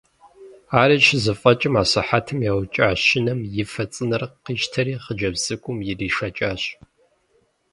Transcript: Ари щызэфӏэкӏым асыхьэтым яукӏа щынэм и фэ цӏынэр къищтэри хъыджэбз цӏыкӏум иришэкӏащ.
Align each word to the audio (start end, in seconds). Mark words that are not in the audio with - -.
Ари 0.81 0.97
щызэфӏэкӏым 1.05 1.75
асыхьэтым 1.81 2.39
яукӏа 2.51 2.87
щынэм 3.05 3.39
и 3.61 3.65
фэ 3.71 3.83
цӏынэр 3.91 4.23
къищтэри 4.43 4.93
хъыджэбз 5.03 5.39
цӏыкӏум 5.45 5.77
иришэкӏащ. 5.91 6.61